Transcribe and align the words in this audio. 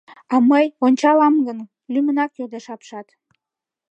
—А 0.33 0.35
мый 0.49 0.65
ончалам 0.85 1.35
гын?— 1.45 1.59
лӱмынак 1.93 2.31
йодеш 2.39 2.65
апшат. 2.73 3.07